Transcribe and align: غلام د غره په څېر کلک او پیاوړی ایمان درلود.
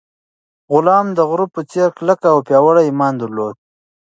غلام 0.73 1.07
د 1.17 1.19
غره 1.29 1.47
په 1.55 1.61
څېر 1.71 1.87
کلک 1.97 2.19
او 2.31 2.37
پیاوړی 2.47 2.83
ایمان 2.87 3.13
درلود. 3.21 3.55